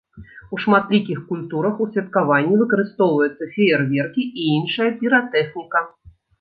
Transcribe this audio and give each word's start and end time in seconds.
У 0.55 0.57
шматлікіх 0.61 1.19
культурах 1.27 1.83
у 1.85 1.87
святкаванні 1.91 2.59
выкарыстоўваюцца 2.63 3.51
феерверкі 3.55 4.21
і 4.39 4.51
іншая 4.57 4.91
піратэхніка. 4.99 5.89